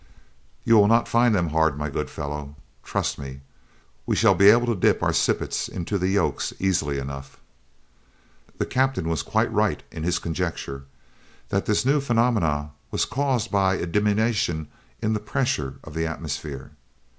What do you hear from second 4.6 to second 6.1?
to dip our sippets into the